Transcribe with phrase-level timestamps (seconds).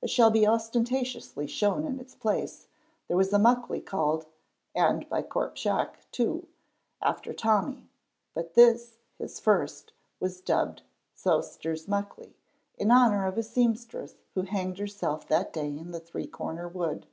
[0.00, 2.68] As shall be ostentatiously shown in its place,
[3.08, 4.26] there was a Muckley called
[4.76, 6.46] (and by Corp Shiach, too)
[7.02, 7.90] after Tommy,
[8.32, 10.82] but this, his first, was dubbed
[11.16, 12.36] Sewster's Muckley,
[12.78, 17.08] in honor of a seamstress who hanged herself that day in the Three cornered Wood.